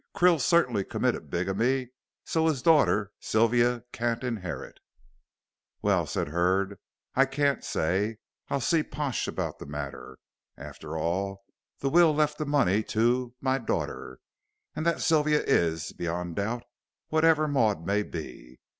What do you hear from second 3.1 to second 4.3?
Sylvia can't